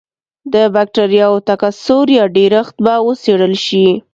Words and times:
د 0.53 0.55
بکټریاوو 0.75 1.45
تکثر 1.49 2.05
یا 2.17 2.25
ډېرښت 2.37 2.75
به 2.85 2.93
وڅېړل 3.05 3.53
شي. 3.65 3.87